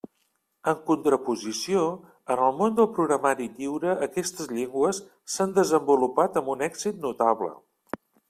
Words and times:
En 0.71 0.77
contraposició, 0.85 1.83
en 2.35 2.41
el 2.45 2.55
món 2.61 2.79
del 2.79 2.89
programari 2.95 3.47
lliure 3.59 3.93
aquestes 4.07 4.49
llengües 4.59 5.03
s'han 5.35 5.55
desenvolupat 5.61 6.39
amb 6.43 6.53
un 6.57 6.67
èxit 6.69 7.01
notable. 7.07 7.53